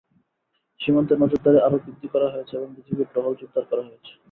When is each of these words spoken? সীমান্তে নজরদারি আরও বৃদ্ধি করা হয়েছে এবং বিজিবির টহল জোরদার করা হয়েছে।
সীমান্তে 0.79 1.13
নজরদারি 1.17 1.59
আরও 1.59 1.77
বৃদ্ধি 1.83 2.07
করা 2.13 2.27
হয়েছে 2.33 2.53
এবং 2.57 2.69
বিজিবির 2.75 3.09
টহল 3.13 3.33
জোরদার 3.39 3.65
করা 3.71 3.83
হয়েছে। 3.87 4.11